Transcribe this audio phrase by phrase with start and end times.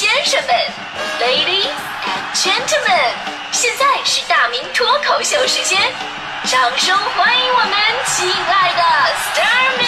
[0.00, 0.54] 先生们
[1.20, 1.68] ，Ladies
[2.06, 3.12] and Gentlemen，
[3.52, 5.78] 现在是大明脱口秀时间，
[6.44, 7.74] 掌声欢迎我们
[8.06, 8.82] 亲爱的
[9.12, 9.84] s t a r m y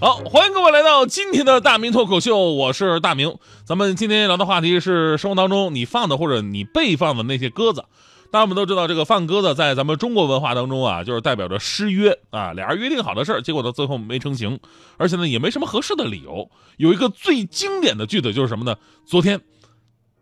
[0.00, 3.36] 好，欢迎各位来到今天的大明脱口秀，我是大明。
[3.64, 7.84] 咱们今天聊的话题是生活当中你放的或者你被放的那些鸽子。
[8.30, 14.60] 大家，我们都知道这个放鸽子在咱们中国文化当中啊，就是代表着失约啊，俩人约定好的事儿，结果到最后没成行，
[14.98, 16.50] 而且呢也没什么合适的理由。
[16.76, 18.76] 有一个最经典的句子就是什么呢？
[19.06, 19.40] 昨天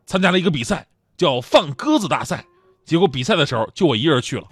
[0.07, 2.47] 参加了一个比赛，叫放鸽子大赛，
[2.85, 4.45] 结果比赛的时候就我一人去了，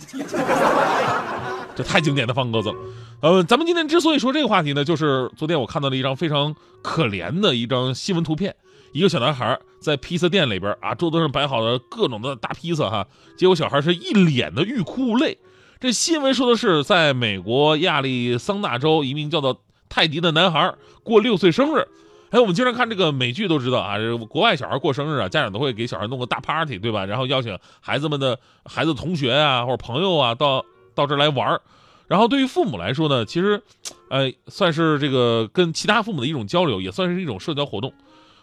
[1.74, 2.76] 这太经典的放鸽子了。
[3.20, 8.54] 呃，咱们今天之所以说这个话题呢，就是昨天我看到了一张非常可怜的一张新闻图片。
[8.92, 13.06] 一个小男孩在披萨店里边啊，桌子上摆好了各种的大披萨哈，
[13.36, 15.36] 结果小孩是一脸的欲哭无泪。
[15.80, 21.88] 这新闻说的是，在美国亚利桑那州，一名叫做泰迪的男孩过六岁生日。
[22.30, 23.96] 哎，我们经常看这个美剧都知道啊，
[24.28, 27.04] 国外小孩过生日啊，家长都会给小孩弄个大 party，对吧？
[27.04, 31.60] 然后邀请孩子们的孩子同学啊或者朋友啊到到这儿来玩儿
[32.06, 33.62] 然后对于父母来说呢，其实，
[34.10, 37.92] 呃，算是这个跟其他父母的一种交流，也算是一种社交活动。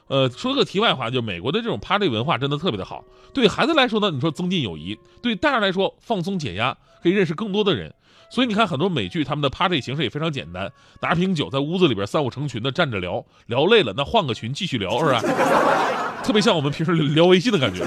[0.07, 3.03] 呃，说个题外话，就美国的这种 party 文化真的特别的好。
[3.33, 7.93] 对孩子来说呢，你说增进友谊；对大人来说，放松解压，可以认识更多的人。
[8.29, 10.71] 所以你看，很多美剧他们的 party 形式也非常简单，
[11.01, 16.10] 拿瓶酒在屋子里边三五成群的站着聊，聊累了那换个群继续聊，是吧？
[16.31, 17.83] 特别像我们平时聊微信的感觉。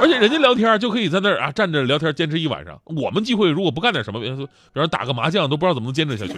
[0.00, 2.80] 而且人家聊天就可以在那儿啊站着聊天，坚持一晚上。
[2.84, 6.32] 我们聚会如果不干点什么，比如说比如打个麻将，都不知道怎么能坚持下去。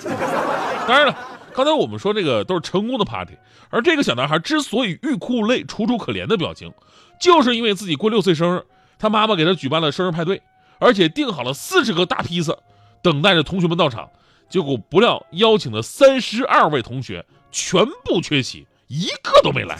[0.89, 1.17] 当然了。
[1.53, 3.35] 刚才我们说这个都是成功的 party，
[3.71, 6.73] 而这个小男孩之所以欲哭无泪、楚楚可怜的表情，
[7.21, 8.63] 就是因为自己过六岁生日，
[8.99, 10.43] 他妈妈给他举办了生日派对，
[10.79, 12.57] 而且订好了四十个大披萨，
[13.03, 14.09] 等待着同学们到场。
[14.49, 19.77] 结果不料邀请的三十二位同学全部缺席，一个都没来。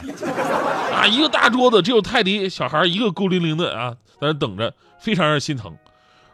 [0.95, 3.91] 啊，一个大桌子只有泰迪小孩一个孤零零的啊，
[4.21, 5.77] 在那等着，非常让人心疼。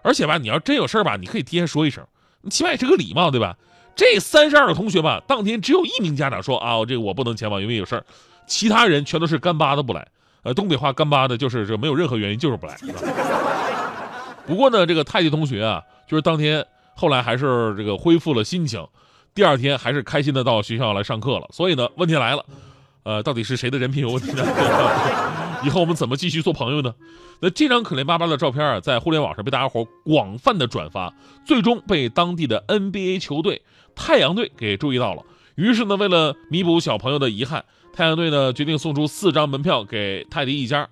[0.02, 2.06] 而且吧，你要真有事吧，你可以提前说一声，
[2.42, 3.56] 你起码也是个礼貌，对吧？
[3.96, 8.04] 这三十二个同学吧，当天只有一名家长说啊，我这个我不能前往，因为有事儿。
[8.46, 10.06] 其他人全都是干巴的不来。
[10.42, 12.76] 呃，东北话干巴的就是这没有任何原因，就是不来。
[14.46, 16.64] 不过呢，这个泰迪同学啊，就是当天
[16.94, 18.86] 后来还是这个恢复了心情，
[19.34, 21.48] 第二天还是开心的到学校来上课了。
[21.52, 22.44] 所以呢，问题来了，
[23.06, 24.42] 呃，到底是谁的人品有问题呢？
[25.64, 26.92] 以后我们怎么继续做朋友呢？
[27.40, 31.14] 那这张可怜巴巴的照片啊，在互联网上被大家伙广泛的转发，
[31.46, 33.62] 最终被当地的 NBA 球队。
[33.94, 35.22] 太阳队给注意到了，
[35.54, 40.88] 于是呢，为了弥补小朋友的遗憾，太阳队呢决定送出四张门票给泰迪一家。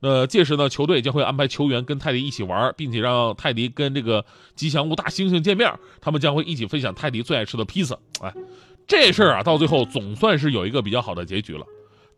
[0.00, 4.24] 那届时呢，球队将会安排球员跟泰迪一起玩，并且让泰迪跟这个
[4.56, 7.96] 吉祥物大猩猩见面，他们将会一起分享泰迪最爱吃的披萨。
[8.20, 8.34] 哎，
[8.86, 11.64] 这事儿啊，到最后总算是有一个比较好的结局了。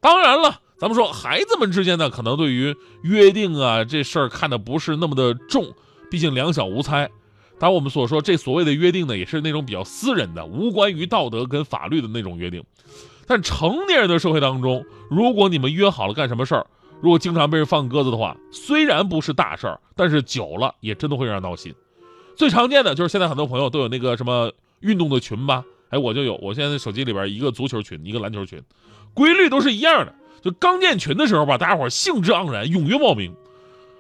[0.01, 5.73] 当然了，咱们说孩子们之间呢，可能对于约定啊这事儿看的不是那么的重，
[6.11, 7.11] 毕竟两小无猜。
[7.59, 12.63] 当然我们所说这所谓的约定呢，也是那种比较私人的、无关于道德跟法律的那种约定。
[13.27, 16.67] 但成年人的社会当中，如果你们约好了干什么事儿，
[17.01, 21.73] 如果经常被人放鸽子的话，虽然不是大事儿，但是久了也真的会让人闹心。
[22.37, 25.65] 最常见的就是现在很多朋友都有那个什么运动的群吧？
[25.95, 28.61] 哎，我就有，我现在手机里边一个足球群，一个篮球群，
[29.15, 30.13] 规律都是一样的。
[30.43, 33.33] 就刚建群的时候吧，大家伙兴致盎然，踊跃报名。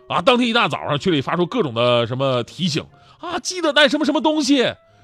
[0.08, 2.84] 啊，当天一大早上群里发出各种的什么提醒。
[3.20, 4.58] 啊，记得带什么什么东西。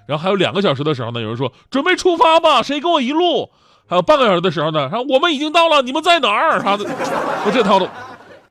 [0.06, 3.50] 然后还有两个小时的时候呢，有人说准备出发吧，谁跟我一路？
[3.86, 6.60] 还有半个小时的时候呢，说我们已经到了，你们在哪儿？
[6.60, 6.84] 啥的，
[7.44, 7.88] 就这套路。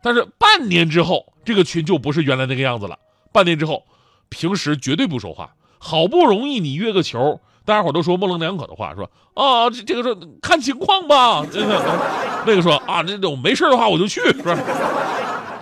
[0.02, 2.98] 但是半年之后，这个群就不是原来那个样子了。
[3.34, 3.84] 半年之后，
[4.30, 11.46] 平时绝对不说话，好不容易你约个球，大家伙都说模棱两可的话，说啊，这这个说看情况吧。
[12.44, 14.58] 那个说啊，这种没事的话我就去，是吧？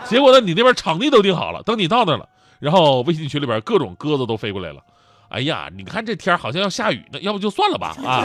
[0.05, 2.25] 结果呢，你那边场地都定好了，等你到那了。
[2.59, 4.79] 然后微信群里边各种鸽子都飞过来了，
[5.27, 8.23] 哎呀，你看这天好像要下雨呢，要不就算了吧啊！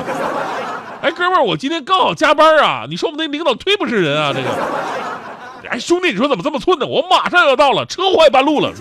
[1.03, 4.49] 哎，哥们儿，我今天刚好加班啊，你说我们那领导忒不是人啊，这个！
[5.69, 6.87] 哎，兄弟，你说怎么这么寸呢？
[6.87, 8.73] 我马上要到了，车坏半路了。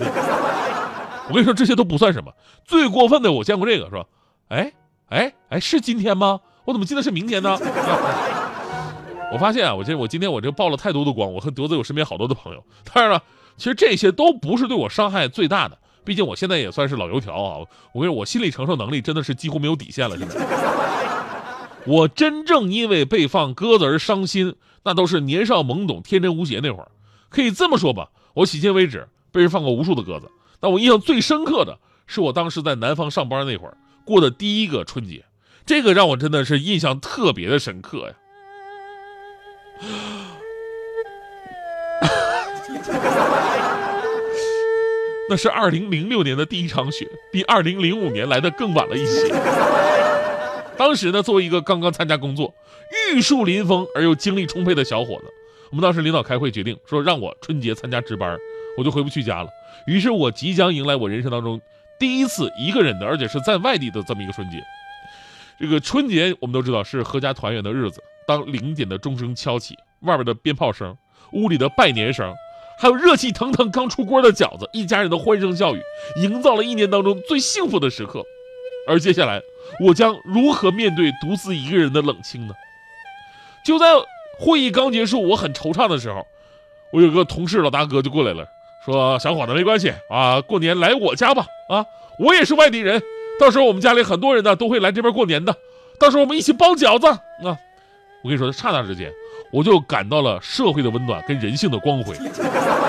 [1.28, 2.30] 我跟你说，这些都不算什么，
[2.64, 4.04] 最过分的我见过这个，是吧？
[4.48, 4.72] 哎
[5.12, 6.40] 哎哎，是今天吗？
[6.64, 7.56] 我怎么记得是明天呢？
[9.30, 12.64] 我发现啊，我这我今天我这爆了太多的光，我和得罪我身边好多的朋友。
[12.92, 13.22] 当然了。
[13.58, 17.58] 其实这些都不是对我伤害最大的，毕竟我现在也算是老油条啊。
[17.92, 20.16] 我跟你说，我心理承受能力真的是几乎没有底线了。
[20.16, 20.40] 现在，
[21.86, 26.88] 我真正因为被放鸽子而伤心，那都是年少懵懂、天真无邪那会儿。
[27.28, 35.24] 可以这么说吧，我迄今为止被人放过无数的鸽子，但我印象最深刻的是我当时在南方上班那会儿过的第一个春节。
[35.64, 38.14] 这个让我真的是印象特别的深刻呀。
[45.30, 49.32] 那是二零零六年的第一场雪，比二零零五年来的更晚了一些。
[50.76, 52.52] 当时呢，作为一个刚刚参加工作、
[53.14, 55.26] 玉树临风而又精力充沛的小伙子，
[55.70, 58.36] 我们当时领导开会决定说让我春节参加值班，
[58.76, 59.48] 我就回不去家了。
[59.86, 61.60] 于是我即将迎来我人生当中
[62.02, 64.60] 第一次一个人的，而且是在外地的这么一个春节。
[65.56, 70.96] 这个春节我们都知道是阖家团圆的日子，当零点的钟声敲起，外边的鞭炮声，
[71.30, 72.34] 屋里的拜年声。
[72.76, 75.80] 还有热气腾腾刚出锅的饺子，一家人的欢声笑语，
[76.16, 78.24] 营造了一年当中最幸福的时刻。
[78.88, 79.40] 而接下来，
[79.86, 82.54] 我将如何面对独自一个人的冷清呢？
[83.64, 83.86] 就在
[84.40, 86.26] 会议刚结束，我很惆怅的时候，
[86.92, 88.48] 我有个同事老大哥就过来了，
[88.84, 91.46] 说：“小伙子，没关系啊，过年来我家吧。
[91.68, 91.86] 啊，
[92.18, 93.00] 我也是外地人，
[93.38, 95.54] 到时候我们家里很多人呢都会来这边过年的，
[95.98, 97.20] 到时候我们一起包饺子啊。”
[98.22, 99.10] 我跟你说，刹那之间。
[99.52, 102.16] 我就感到了社会的温暖跟人性的光辉，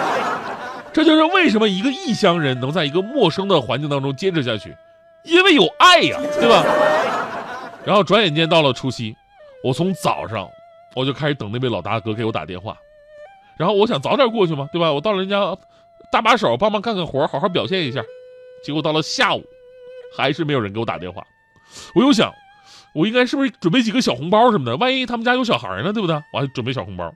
[0.94, 4.74] 这就是为什么一个异乡人能在一个陌生的环境当中坚持下去，
[5.24, 6.64] 因为有爱呀，对吧？
[7.84, 9.14] 然后转眼间到了除夕，
[9.62, 10.50] 我从早上
[10.96, 12.78] 我就开始等那位老大哥给我打电话，
[13.58, 14.94] 然后我想早点过去嘛，对吧？
[14.94, 15.42] 我到了人家
[16.12, 18.02] 搭把手，帮忙干干活，好好表现一下。
[18.64, 19.44] 结果到了下午，
[20.16, 21.24] 还是没有人给我打电话，
[21.96, 22.32] 我又想。
[22.96, 24.78] 我应该是不是准备几个小红包什么的？
[24.78, 26.16] 万一他们家有小孩呢，对不对？
[26.32, 27.12] 我还准备小红包，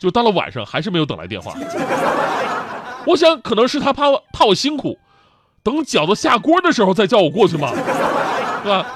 [0.00, 1.52] 就到了晚上还是没有等来电话。
[3.06, 4.98] 我想可能是他怕我怕我辛苦，
[5.62, 7.68] 等饺子下锅的时候再叫我过去嘛，
[8.62, 8.86] 是吧？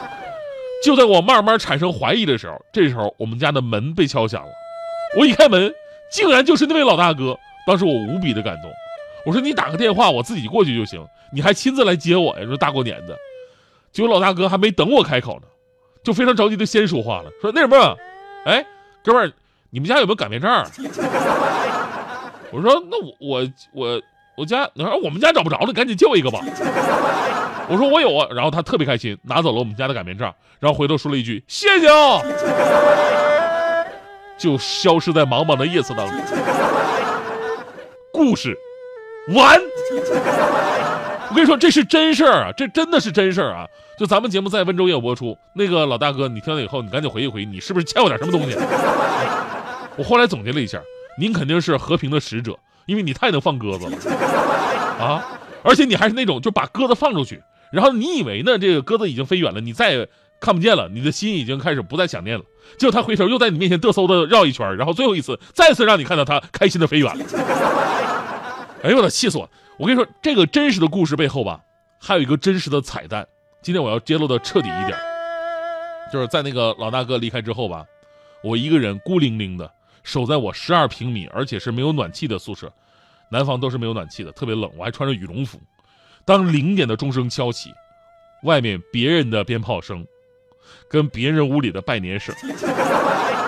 [0.83, 4.49] 就在我慢慢产生怀疑的时候，这时候我们家的门被敲响了。
[5.19, 5.71] 我一开门，
[6.11, 7.39] 竟然就是那位老大哥。
[7.67, 8.71] 当时我无比的感动，
[9.27, 12.45] 我说你打个电话，我自己过去就行，你还亲自来接我呀？
[12.47, 13.17] 说大过年的，
[13.93, 15.47] 结果老大哥还没等我开口呢。
[16.03, 17.97] 就非常着急的先说话了，说那什么，
[18.45, 18.63] 哎，
[19.03, 19.33] 哥们儿，
[19.71, 20.63] 你们家有没有擀面杖？
[22.53, 24.03] 我说那我我我
[24.37, 26.41] 我家，他说我们家找不着了，赶紧借一个吧。
[27.71, 32.21] 我说我有啊，然后他特别开心，拿走了我们家的擀面杖，然后回头说了一句谢谢啊，
[34.37, 36.21] 就消失在茫茫的夜色当中。
[38.13, 38.55] 故事
[39.29, 39.61] 完。
[41.31, 43.67] 我跟你说，这是真事儿啊，这真的是真事儿啊！
[43.99, 48.57] 就咱们节目在温州也有播出，那个老大哥，你听了以后，你赶紧回忆回忆，你是不是欠我点什么东西？
[49.97, 50.81] 我后来总结了一下，
[51.19, 52.57] 您肯定是和平的使者，
[52.87, 53.97] 因为你太能放鸽子了
[55.01, 55.25] 啊！
[55.65, 57.43] 而且你还是那种就把鸽子放出去，
[57.73, 60.09] 然后你以为呢，这个鸽子已经飞远了，你再也
[60.41, 62.45] 看不见了，你的心已经开始不再想念了，
[62.79, 67.25] 结果他回头又在你面前嘚嗖的绕一圈，然后最后一次再次让你看到他开心的飞远了。
[68.85, 69.51] 哎呦我的气死我！
[69.79, 71.59] 我跟你说，这个真实的故事背后吧，
[71.99, 73.27] 还有一个真实的彩蛋。
[73.63, 74.95] 今天我要揭露的彻底一点，
[76.13, 77.83] 就是在那个老大哥离开之后吧，
[78.43, 79.73] 我一个人孤零零的
[80.03, 82.71] 守在我十二平米，而且是没有暖气的宿舍。
[83.31, 85.59] 南方都是没有暖气的，特别冷，我还穿着羽绒服。
[86.27, 87.73] 当零点的钟声敲起，
[88.43, 90.07] 外面别人的鞭炮声，
[90.91, 92.35] 跟别人屋里的拜年声。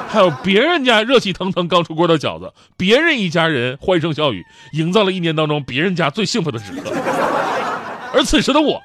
[0.09, 6.91] 还有别人家热气腾腾刚出锅的饺子，别人一家人欢声笑语，营造了一年当中别人家最幸福的时刻。
[8.15, 8.81] 而此时的我，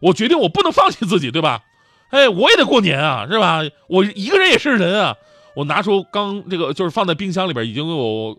[0.00, 1.62] 我决定我不能放弃自己，对吧？
[2.10, 3.60] 哎，我也得过年啊，是吧？
[3.86, 5.14] 我一个人也是人啊。
[5.54, 8.38] 我拿出刚这个就是放在冰箱里边已经有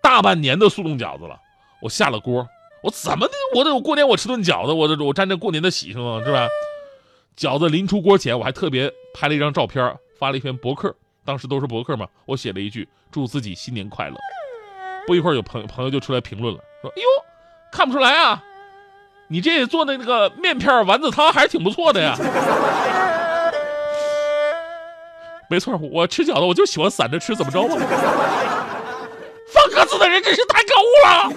[0.00, 1.38] 大半年的速冻饺子了，
[1.82, 2.48] 我下了锅，
[2.82, 6.48] 我怎么的我得我过年我吃顿饺子，我我沾着过年的喜庆啊，是吧？
[7.36, 10.94] 饺子临出锅前，我还特别拍了一张照片，发了一篇博客。
[11.24, 14.16] 当时都是博客嘛，我写了一句祝自己新年快乐。
[15.06, 17.04] 不一会儿有朋友朋友就出来评论了，说：“哎呦，
[17.72, 18.42] 看不出来啊，
[19.28, 22.16] 你这做的那个面片丸子汤还是挺不错的呀。
[25.50, 27.76] ”没错，我吃饺子我就喜欢散着吃，怎么着嘛？
[29.52, 31.30] 放鸽子的人真是太可恶了。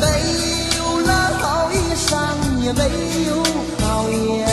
[0.00, 0.06] 没
[0.78, 2.16] 有了好衣裳，
[2.68, 2.82] 也没
[3.28, 3.32] 有
[3.80, 4.46] 好言。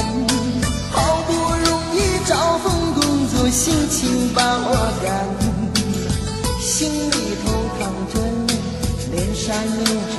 [0.90, 4.72] 好不容易找份工作，心情把我
[5.04, 5.28] 干，
[6.62, 8.16] 心里头淌着
[8.48, 8.50] 泪，
[9.12, 10.15] 脸上有。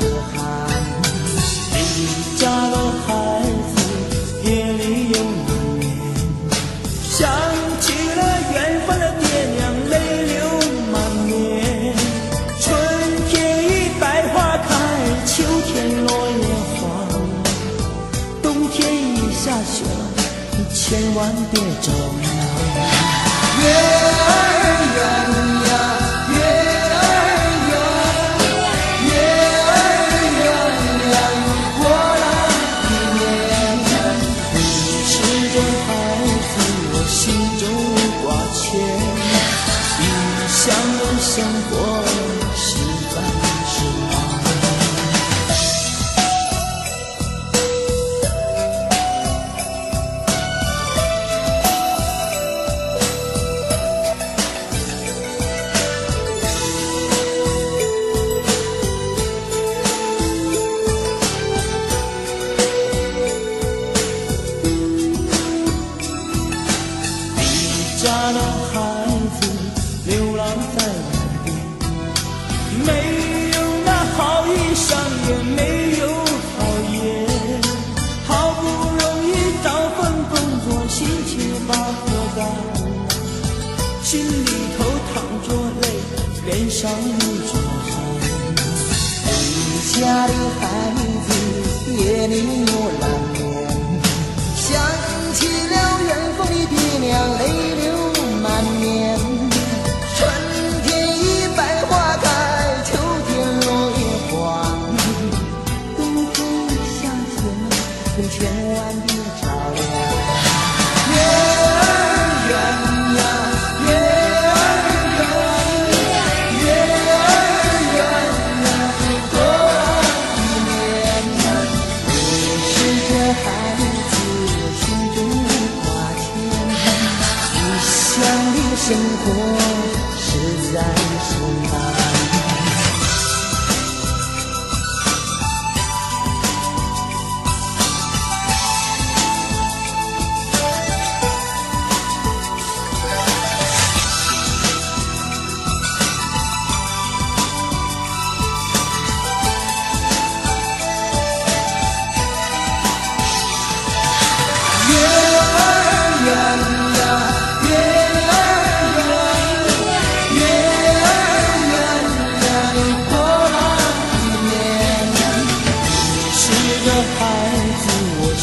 [19.67, 19.85] 雪，
[20.53, 21.93] 你千万别着
[23.63, 24.26] 凉。
[68.07, 68.75] 下的孩
[69.41, 69.49] 子
[70.07, 70.47] 流浪
[70.77, 71.47] 在外边
[72.87, 72.89] 没
[73.51, 74.89] 有那好衣裳
[75.29, 75.61] 也没
[75.99, 76.03] 有
[76.55, 76.57] 好
[76.93, 76.97] 烟
[78.25, 78.63] 好不
[79.01, 79.29] 容易
[79.65, 79.99] 找份
[80.31, 80.33] 工
[80.63, 80.97] 作辛
[81.27, 81.35] 情
[81.67, 82.01] 把活
[82.37, 82.39] 干
[84.05, 85.49] 心里头淌着
[85.81, 85.85] 泪
[86.45, 87.51] 脸上流着
[87.83, 87.93] 汗
[89.95, 90.63] 家的孩
[91.27, 91.29] 子
[92.05, 92.35] 夜里
[92.67, 93.06] 又难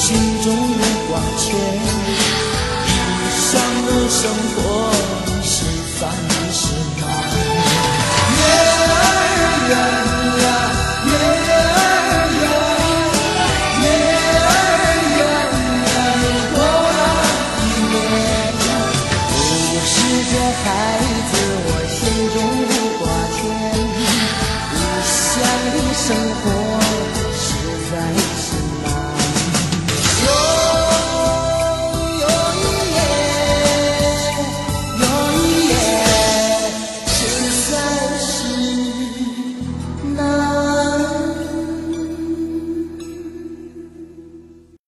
[0.05, 2.89] 心中的挂牵，异
[3.39, 3.51] 乡
[3.85, 4.91] 的生活
[5.41, 5.63] 是
[5.97, 6.32] 烦。